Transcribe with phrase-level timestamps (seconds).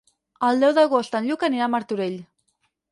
[0.47, 2.19] El deu d'agost en Lluc anirà a Martorell.